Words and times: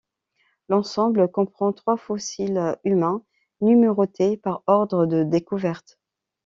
L'ensemble 0.67 1.27
comprend 1.29 1.73
trois 1.73 1.95
fossiles 1.95 2.75
humains 2.83 3.21
numérotés 3.61 4.35
par 4.35 4.63
ordre 4.65 5.05
de 5.05 5.21
découverte. 5.21 5.99